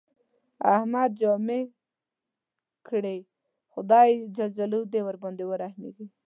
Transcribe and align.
احمد 0.75 1.11
جامې 1.21 1.61
کړې، 2.87 3.17
خدای 3.73 4.09
ج 4.35 4.37
دې 4.93 5.01
ورباندې 5.07 5.43
ورحمېږي. 5.47 6.05